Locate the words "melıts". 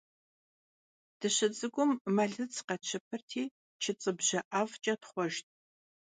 2.15-2.57